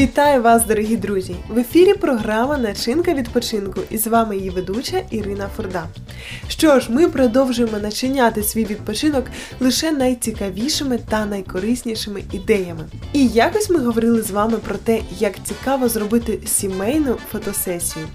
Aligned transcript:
Вітаю 0.00 0.42
вас, 0.42 0.66
дорогі 0.66 0.96
друзі! 0.96 1.36
В 1.48 1.58
ефірі 1.58 1.94
програма 1.94 2.58
Начинка 2.58 3.14
відпочинку 3.14 3.80
і 3.90 3.98
з 3.98 4.06
вами 4.06 4.36
її 4.36 4.50
ведуча 4.50 5.02
Ірина 5.10 5.48
Форда. 5.56 5.86
Що 6.48 6.80
ж, 6.80 6.92
ми 6.92 7.08
продовжуємо 7.08 7.78
начиняти 7.78 8.42
свій 8.42 8.64
відпочинок 8.64 9.24
лише 9.60 9.92
найцікавішими 9.92 10.98
та 11.08 11.26
найкориснішими 11.26 12.22
ідеями. 12.32 12.84
І 13.12 13.26
якось 13.26 13.70
ми 13.70 13.78
говорили 13.78 14.22
з 14.22 14.30
вами 14.30 14.58
про 14.58 14.74
те, 14.74 15.00
як 15.18 15.34
цікаво 15.44 15.88
зробити 15.88 16.38
сімейну 16.46 17.16
фотосесію. 17.32 18.06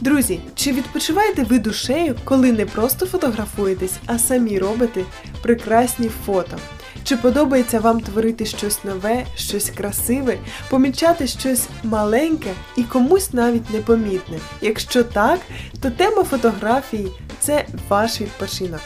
Друзі, 0.00 0.40
чи 0.54 0.72
відпочиваєте 0.72 1.42
ви 1.42 1.58
душею, 1.58 2.14
коли 2.24 2.52
не 2.52 2.66
просто 2.66 3.06
фотографуєтесь, 3.06 3.94
а 4.06 4.18
самі 4.18 4.58
робите 4.58 5.00
прекрасні 5.42 6.10
фото? 6.26 6.56
Чи 7.04 7.16
подобається 7.16 7.80
вам 7.80 8.00
творити 8.00 8.46
щось 8.46 8.84
нове, 8.84 9.26
щось 9.36 9.70
красиве, 9.70 10.38
помічати 10.70 11.26
щось 11.26 11.68
маленьке 11.82 12.50
і 12.76 12.82
комусь 12.82 13.32
навіть 13.32 13.70
непомітне? 13.70 14.38
Якщо 14.60 15.04
так, 15.04 15.40
то 15.82 15.90
тема 15.90 16.24
фотографії 16.24 17.08
це 17.40 17.66
ваш 17.88 18.20
відпочинок. 18.20 18.80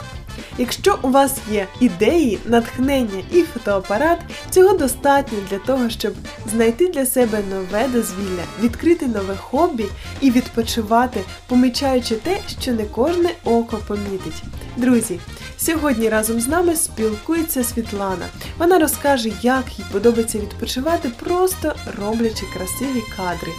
Якщо 0.59 0.99
у 1.03 1.09
вас 1.09 1.39
є 1.51 1.67
ідеї, 1.81 2.39
натхнення 2.47 3.23
і 3.33 3.43
фотоапарат, 3.43 4.19
цього 4.51 4.79
достатньо 4.79 5.39
для 5.51 5.59
того, 5.59 5.91
щоб 5.91 6.13
знайти 6.47 6.89
для 6.89 7.07
себе 7.07 7.43
нове 7.51 7.89
дозвілля, 7.89 8.45
відкрити 8.63 9.07
нове 9.07 9.37
хобі 9.37 9.85
і 10.21 10.31
відпочивати, 10.31 11.21
помічаючи 11.47 12.15
те, 12.15 12.39
що 12.61 12.73
не 12.73 12.85
кожне 12.85 13.31
око 13.45 13.79
помітить. 13.89 14.43
Друзі, 14.77 15.19
сьогодні 15.58 16.10
разом 16.10 16.40
з 16.42 16.48
нами 16.48 16.76
спілкується 16.76 17.64
Світлана. 17.64 18.26
Вона 18.58 18.80
розкаже, 18.80 19.30
як 19.42 19.80
їй 19.80 19.86
подобається 19.92 20.40
відпочивати, 20.40 21.10
просто 21.20 21.74
роблячи 22.00 22.46
красиві 22.54 23.04
кадри. 23.18 23.52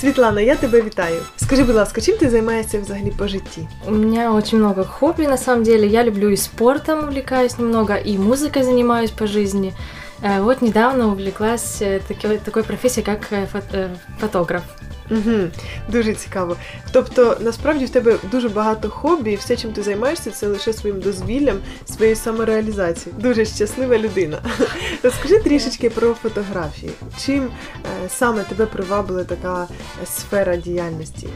Світлана, 0.00 0.40
я 0.40 0.56
тебе 0.56 0.82
вітаю. 0.82 1.20
Скажи, 1.36 1.64
будь 1.64 1.74
ласка, 1.76 2.00
чим 2.00 2.16
ти 2.18 2.30
займаєшся 2.30 2.80
взагалі 2.80 3.12
по 3.18 3.28
житті? 3.28 3.68
У 3.86 3.90
меня 3.90 4.32
очень 4.32 4.58
много 4.58 4.84
хобби, 4.84 5.26
на 5.26 5.36
самом 5.38 5.62
деле. 5.64 5.86
Я 5.86 6.04
люблю 6.04 6.30
и 6.30 6.36
спортом 6.36 6.98
увлекаюсь 6.98 7.58
немного, 7.58 7.94
и 7.96 8.18
музыкой 8.18 8.62
занимаюсь 8.62 9.10
по 9.10 9.26
жизни. 9.26 9.72
Э, 10.22 10.42
Вот 10.42 10.62
недавно 10.62 11.06
увлеклась 11.08 11.82
э, 11.82 12.00
такой, 12.08 12.38
такой 12.38 12.62
профессией, 12.62 13.04
как 13.06 13.32
э, 13.32 13.46
фот- 13.52 13.72
э, 13.74 13.88
фотограф. 14.20 14.62
Угу, 15.12 15.48
дуже 15.88 16.14
цікаво. 16.14 16.56
Тобто, 16.92 17.36
насправді 17.40 17.84
в 17.84 17.90
тебе 17.90 18.16
дуже 18.30 18.48
багато 18.48 18.90
хобі, 18.90 19.32
і 19.32 19.36
все, 19.36 19.56
чим 19.56 19.72
ти 19.72 19.82
займаєшся, 19.82 20.30
це 20.30 20.46
лише 20.46 20.72
своїм 20.72 21.00
дозвіллям, 21.00 21.58
своєю 21.84 22.16
самореалізацією. 22.16 23.20
Дуже 23.22 23.44
щаслива 23.44 23.98
людина. 23.98 24.38
Розкажи 25.02 25.38
трішечки 25.38 25.90
про 25.90 26.14
фотографії. 26.14 26.92
Чим 27.24 27.44
е, 27.44 28.08
саме 28.08 28.42
тебе 28.42 28.66
привабила 28.66 29.24
така 29.24 29.68
е, 30.02 30.06
сфера 30.06 30.56
діяльності? 30.56 31.28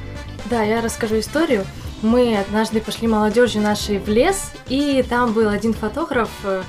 Да, 0.50 0.62
я 0.62 0.80
расскажу 0.80 1.14
историю. 1.16 1.62
Мы 2.02 2.36
однажды 2.50 2.80
пошли 2.80 3.08
молодежью 3.08 3.62
нашей 3.62 3.98
в 3.98 4.08
лес, 4.08 4.42
и 4.70 5.04
там 5.08 5.32
был 5.32 5.48
один 5.54 5.72
фотограф, 5.74 6.28
э, 6.44 6.62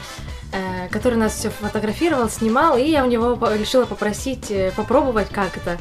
э, 0.53 0.89
который 0.91 1.15
нас 1.17 1.33
все 1.35 1.49
фотографировал, 1.49 2.29
снимал, 2.29 2.77
и 2.77 2.83
я 2.91 3.03
у 3.03 3.07
него 3.07 3.37
по- 3.37 3.57
решила 3.57 3.85
попросить 3.85 4.51
э, 4.51 4.71
попробовать 4.75 5.29
как 5.31 5.57
это. 5.57 5.77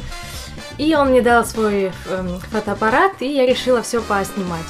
И 0.77 0.95
он 0.95 1.09
мне 1.09 1.21
дал 1.21 1.45
свой 1.45 1.91
эм, 2.09 2.39
фотоаппарат, 2.51 3.13
и 3.21 3.27
я 3.27 3.45
решила 3.45 3.81
все 3.81 4.01
поснимать. 4.01 4.65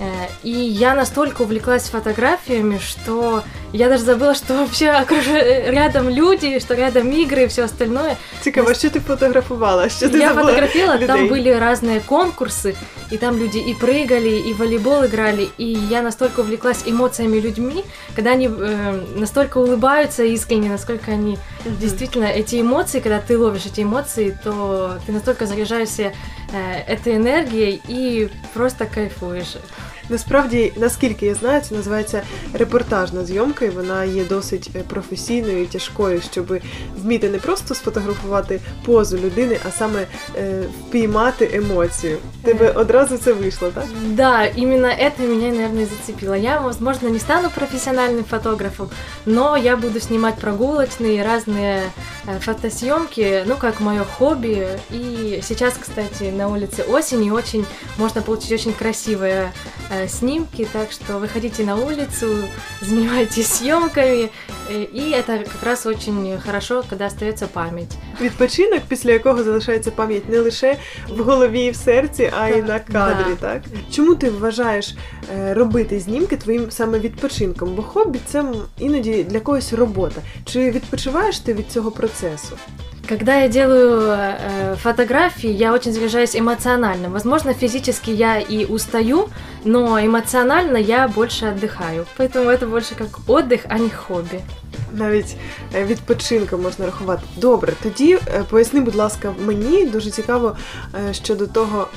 Э, 0.00 0.26
И 0.42 0.50
я 0.50 0.94
настолько 0.94 1.42
увлеклась 1.42 1.88
фотографиями, 1.88 2.78
что 2.78 3.42
я 3.72 3.88
даже 3.88 4.02
забыла, 4.04 4.34
что 4.34 4.54
вообще 4.54 4.86
окруж- 4.86 5.70
рядом 5.70 6.08
люди, 6.08 6.58
что 6.60 6.74
рядом 6.74 7.10
игры 7.10 7.42
и 7.42 7.46
все 7.46 7.64
остальное. 7.64 8.16
Цікаво, 8.40 8.74
що 8.74 8.90
ти 8.90 9.00
фотографувала? 9.00 9.88
Що 9.88 10.08
ти 10.08 10.18
Я 10.18 10.28
забула 10.28 10.44
фотографировала, 10.46 10.98
там 11.06 11.24
людей? 11.24 11.30
были 11.30 11.60
разные 11.60 12.00
конкурсы, 12.08 12.74
и 13.12 13.16
там 13.16 13.38
люди 13.38 13.58
и 13.58 13.74
прыгали, 13.80 14.48
и 14.50 14.52
в 14.54 14.56
волейбол 14.58 15.04
играли, 15.04 15.48
и 15.60 15.64
я 15.90 16.02
настолько 16.02 16.40
увлеклась 16.42 16.82
эмоциями 16.86 17.40
людьми, 17.40 17.84
когда 18.16 18.30
они 18.32 18.48
э, 18.48 19.00
настолько 19.16 19.58
улыбаются 19.58 20.24
искренне, 20.24 20.68
насколько 20.70 21.12
они 21.12 21.38
Мгм. 21.64 21.76
действительно 21.80 22.26
эти 22.26 22.60
эмоции, 22.60 23.00
когда 23.00 23.18
ты 23.28 23.38
ловишь 23.38 23.66
эти 23.66 23.82
эмоции, 23.82 24.36
то 24.44 24.90
ты 25.06 25.12
настолько 25.12 25.46
заряжаешься 25.46 26.02
э, 26.54 26.92
этой 26.94 27.16
энергией 27.16 27.80
и 27.88 28.28
просто 28.54 28.86
кайфуешь. 28.94 29.56
Насправді, 30.09 30.73
наскільки 30.77 31.25
я 31.25 31.35
знаю, 31.35 31.61
це 31.61 31.75
називається 31.75 32.21
репортажна 32.53 33.25
зйомка, 33.25 33.65
і 33.65 33.69
вона 33.69 34.03
є 34.03 34.23
досить 34.23 34.69
е, 34.75 34.79
професійною 34.79 35.63
і 35.63 35.65
тяжкою, 35.65 36.21
щоб 36.31 36.59
вміти 36.97 37.29
не 37.29 37.37
просто 37.37 37.75
сфотографувати 37.75 38.59
позу 38.85 39.17
людини, 39.17 39.57
а 39.67 39.71
саме 39.71 40.05
е, 40.35 40.63
впіймати 40.87 41.51
емоцію. 41.53 42.17
Тебе 42.43 42.65
Е. 42.65 42.71
одразу 42.71 43.17
це 43.17 43.33
вийшло, 43.33 43.71
так? 43.73 43.85
Да, 44.05 44.45
именно 44.57 44.87
это 44.87 45.21
меня, 45.21 45.51
наверное, 45.51 45.83
и 45.83 45.85
зацепило. 45.85 46.35
Я, 46.35 46.59
возможно, 46.59 47.09
не 47.09 47.19
стану 47.19 47.49
профессиональным 47.49 48.23
фотографом, 48.23 48.89
но 49.25 49.57
я 49.57 49.77
буду 49.77 49.99
снимать 49.99 50.35
прогулочные 50.35 51.23
разные 51.23 51.81
э, 52.14 52.14
фотосъемки, 52.39 53.43
ну, 53.45 53.57
как 53.57 53.79
мое 53.79 54.03
хобби. 54.03 54.67
И 54.89 55.39
сейчас, 55.43 55.73
кстати, 55.79 56.23
на 56.31 56.47
улице 56.47 56.83
осень, 56.83 57.23
и 57.25 57.31
очень 57.31 57.65
можно 57.97 58.21
получить 58.21 58.51
очень 58.51 58.73
красивые 58.73 59.51
э, 59.89 60.07
снимки, 60.07 60.67
так 60.71 60.91
что 60.91 61.17
выходите 61.19 61.63
на 61.65 61.75
улицу, 61.75 62.27
занимайтесь 62.81 63.47
съемками, 63.47 64.29
э, 64.69 64.83
и 64.83 65.11
это 65.11 65.39
как 65.43 65.63
раз 65.63 65.85
очень 65.85 66.37
хорошо, 66.45 66.83
когда 66.89 67.05
остается 67.07 67.47
память. 67.47 67.91
Відпочинок, 68.21 68.79
після 68.87 69.11
якого 69.11 69.43
залишається 69.43 69.91
пам'ять 69.91 70.29
не 70.29 70.39
лише 70.39 70.77
в 71.09 71.21
голові 71.23 71.65
і 71.65 71.71
в 71.71 71.75
серці, 71.75 72.31
а 72.39 72.49
й 72.49 72.61
Так, 72.61 72.67
на 72.67 72.79
кадрі. 72.79 73.35
да. 73.41 73.47
Так 73.53 73.61
чому 73.91 74.15
ти 74.15 74.29
вважаєш 74.29 74.95
е, 75.37 75.53
робити 75.53 75.99
знімки 75.99 76.37
твоїм 76.37 76.71
саме 76.71 76.99
відпочинком? 76.99 77.75
Бо 77.75 77.83
хобі 77.83 78.19
це 78.25 78.39
м, 78.39 78.53
іноді 78.79 79.23
для 79.23 79.39
когось 79.39 79.73
робота. 79.73 80.21
Чи 80.45 80.71
відпочиваєш 80.71 81.39
ти 81.39 81.53
від 81.53 81.71
цього 81.71 81.91
процесу? 81.91 82.14
Когда 83.07 83.41
я 83.41 83.49
делаю 83.49 84.01
э, 84.09 84.75
фотографии, 84.77 85.49
я 85.49 85.73
очень 85.73 85.91
заряжаюсь 85.91 86.35
эмоционально. 86.35 87.09
Возможно, 87.09 87.53
физически 87.53 88.11
я 88.11 88.39
и 88.39 88.65
устаю, 88.65 89.27
но 89.65 89.99
эмоционально 89.99 90.77
я 90.77 91.07
больше 91.07 91.45
отдыхаю. 91.47 92.05
Поэтому 92.17 92.49
это 92.49 92.67
больше 92.67 92.95
как 92.95 93.07
отдых, 93.27 93.61
а 93.69 93.79
не 93.79 93.89
хобби. 93.89 94.41
Навіть 94.93 95.35
е, 95.75 95.85
відпочинком 95.85 96.61
можна 96.61 96.85
рахувати. 96.85 97.21
Добре, 97.37 97.73
тоді 97.83 98.13
е, 98.27 98.43
поясни, 98.49 98.79
будь 98.79 98.95
ласка, 98.95 99.33
мені 99.45 99.85
дуже 99.85 100.11
цікаво 100.11 100.55
е, 101.09 101.13
щодо 101.13 101.47
того, 101.47 101.87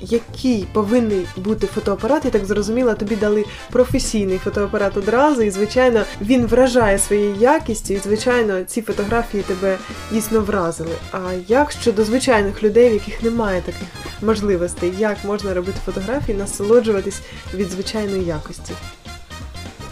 який 0.00 0.66
повинен 0.72 1.26
бути 1.36 1.66
фотоапарат. 1.66 2.24
Я 2.24 2.30
так 2.30 2.44
зрозуміла, 2.44 2.94
тобі 2.94 3.16
дали 3.16 3.44
професійний 3.70 4.38
фотоапарат 4.38 4.96
одразу, 4.96 5.42
і 5.42 5.50
звичайно 5.50 6.02
він 6.20 6.46
вражає 6.46 6.98
своєю 6.98 7.34
якістю, 7.34 7.94
і 7.94 7.98
звичайно 7.98 8.64
ці 8.64 8.82
фотографії 8.82 9.42
тебе 9.42 9.78
дійсно 10.12 10.40
вразили. 10.40 10.94
А 11.12 11.18
як 11.48 11.72
щодо 11.72 12.04
звичайних 12.04 12.62
людей, 12.62 12.90
в 12.90 12.92
яких 12.92 13.22
немає 13.22 13.60
таких 13.60 13.88
можливостей, 14.22 14.92
як 14.98 15.16
можна 15.24 15.54
робити 15.54 15.78
фотографії, 15.84 16.38
насолоджуватись 16.38 17.20
від 17.54 17.70
звичайної 17.70 18.24
якості? 18.24 18.72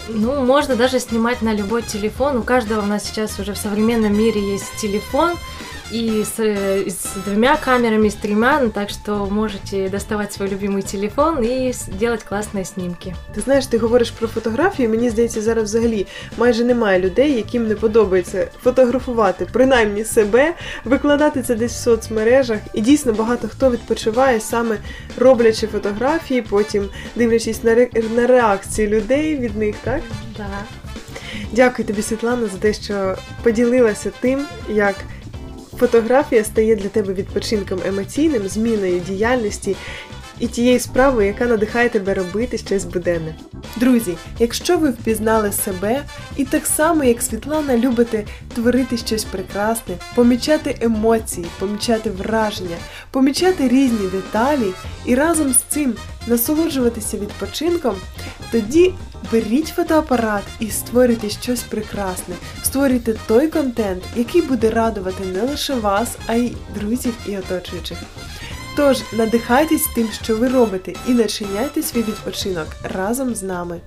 Ну, 0.09 0.45
можно 0.45 0.77
даже 0.77 1.01
снимать 1.01 1.43
на 1.43 1.55
любой 1.55 1.83
телефон. 1.83 2.37
У 2.37 2.43
каждого 2.43 2.83
у 2.83 2.87
нас 2.87 3.05
сейчас 3.05 3.41
уже 3.41 3.53
в 3.53 3.59
современном 3.59 4.13
мире 4.13 4.55
есть 4.55 4.77
телефон 4.77 5.31
И 5.94 6.22
с, 6.22 6.40
э, 6.40 6.88
с 6.88 7.06
двумя 7.26 7.58
камерами, 7.58 8.08
с 8.10 8.16
тремя, 8.16 8.60
ну, 8.64 8.70
так 8.70 8.90
что 8.90 9.28
можете 9.32 9.90
доставать 9.90 10.34
свой 10.34 10.50
любимый 10.50 10.82
телефон 10.92 11.44
и 11.44 11.70
с- 11.70 11.88
делать 12.00 12.26
классные 12.32 12.66
снимки. 12.66 13.16
Ти 13.36 13.42
знаєш, 13.42 13.66
ти 13.68 13.78
говориш 13.78 14.12
про 14.12 14.28
фотографії. 14.28 14.88
Мені 14.88 15.10
здається, 15.10 15.42
зараз 15.42 15.64
взагалі 15.64 16.08
майже 16.38 16.64
немає 16.64 17.00
людей, 17.00 17.34
яким 17.34 17.68
не 17.68 17.76
подобається 17.76 18.48
фотографувати, 18.64 19.48
принаймні 19.54 20.04
себе, 20.06 20.54
викладати 20.86 21.42
це 21.42 21.56
десь 21.56 21.74
в 21.74 21.84
соцмережах. 21.84 22.60
І 22.74 22.82
дійсно 22.82 23.14
багато 23.14 23.48
хто 23.48 23.72
відпочиває 23.72 24.40
саме 24.40 24.78
роблячи 25.18 25.68
фотографії, 25.68 26.42
потім 26.42 26.90
дивлячись 27.16 27.64
на, 27.64 27.76
ре- 27.76 28.16
на 28.16 28.28
реакції 28.28 28.88
людей 28.88 29.38
від 29.38 29.58
них, 29.58 29.76
так? 29.84 30.02
Да. 30.38 30.46
Дякую 31.52 31.88
тобі, 31.88 32.02
Світлана, 32.02 32.48
за 32.48 32.58
те, 32.58 32.74
що 32.74 33.16
поділилася 33.44 34.12
тим, 34.20 34.46
як 34.70 34.96
фотографія 35.79 36.45
стає 36.45 36.77
для 36.77 36.89
тебе 36.89 37.15
відпочинком 37.15 37.79
емоційним, 37.87 38.49
зміною 38.49 39.01
діяльності 39.01 39.77
і 40.39 40.47
тією 40.47 40.81
справою, 40.81 41.27
яка 41.27 41.47
надихає 41.47 41.89
тебе 41.89 42.15
робити 42.15 42.59
щось 42.59 42.85
буденне. 42.85 43.35
Друзі, 43.77 44.17
якщо 44.39 44.79
ви 44.79 44.91
впізнали 44.91 45.53
себе 45.53 46.03
і 46.37 46.45
так 46.45 46.67
само, 46.67 47.05
як 47.05 47.23
Світлана, 47.23 47.77
любите 47.77 48.25
творити 48.55 48.97
щось 48.97 49.25
прекрасне, 49.25 49.95
помічати 50.15 50.79
емоції, 50.81 51.47
помічати 51.59 52.11
враження, 52.11 52.77
помічати 53.11 53.69
різні 53.69 54.09
деталі 54.13 54.73
і 55.05 55.15
разом 55.15 55.53
з 55.53 55.59
цим 55.69 55.95
насолоджуватися 56.27 57.17
відпочинком, 57.17 57.97
тоді 58.51 58.93
Беріть 59.33 59.69
фотоапарат 59.69 60.43
і 60.61 60.71
створюйте 60.71 61.31
щось 61.31 61.63
прекрасне. 61.63 62.35
Створюйте 62.63 63.15
той 63.27 63.49
контент, 63.49 64.03
який 64.17 64.43
буде 64.43 64.71
радувати 64.71 65.25
не 65.25 65.43
лише 65.43 65.75
вас, 65.75 66.17
а 66.27 66.35
й 66.35 66.53
друзів 66.75 67.15
і 67.27 67.37
оточуючих. 67.39 67.99
Тож 68.77 69.03
надихайтесь 69.13 69.87
тим, 69.95 70.09
що 70.23 70.37
ви 70.37 70.49
робите, 70.49 70.95
і 71.09 71.11
начиняйте 71.11 71.83
свій 71.83 72.03
відпочинок 72.03 72.67
разом 72.83 73.35
з 73.35 73.43
нами. 73.43 73.81